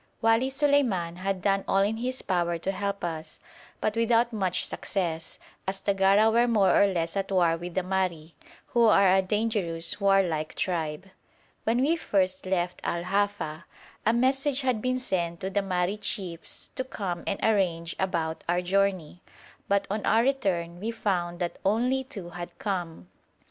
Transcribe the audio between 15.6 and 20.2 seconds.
Mahri chiefs to come and arrange about our journey, but on